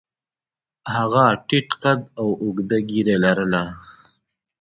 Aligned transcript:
هغه 0.95 1.25
ټیټ 1.47 1.69
قد 1.81 1.99
او 2.19 2.27
اوږده 2.43 2.77
ږیره 2.89 3.15
لرله. 3.23 3.63